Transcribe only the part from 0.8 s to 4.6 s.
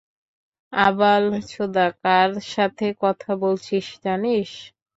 আবালচোদা, কার সাথে কথা বলছিস জানিস?